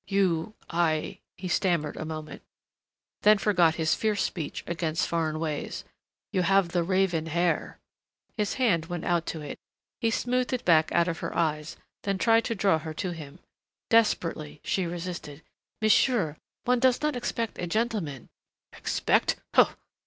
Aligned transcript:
You 0.07 0.55
I" 0.67 1.19
He 1.37 1.47
stammered 1.47 1.95
a 1.95 2.05
moment, 2.05 2.41
then 3.21 3.37
forgot 3.37 3.75
his 3.75 3.93
fierce 3.93 4.23
speech 4.23 4.63
against 4.65 5.07
foreign 5.07 5.39
ways. 5.39 5.83
"You 6.33 6.41
have 6.41 6.69
the 6.69 6.81
raven 6.81 7.27
hair" 7.27 7.77
His 8.39 8.55
hand 8.55 8.87
went 8.87 9.03
out 9.05 9.27
to 9.27 9.41
it. 9.41 9.59
He 9.99 10.09
smoothed 10.09 10.53
it 10.53 10.65
back 10.65 10.91
out 10.91 11.07
of 11.07 11.19
her 11.19 11.35
eyes, 11.37 11.77
then 12.01 12.17
tried 12.17 12.45
to 12.45 12.55
draw 12.55 12.79
her 12.79 12.95
to 12.95 13.11
him. 13.11 13.37
Desperately 13.91 14.59
she 14.63 14.87
resisted. 14.87 15.43
"Monsieur, 15.83 16.35
one 16.63 16.79
does 16.79 17.03
not 17.03 17.15
expect 17.15 17.59
a 17.59 17.67
gentleman" 17.67 18.27
"Expect! 18.75 19.35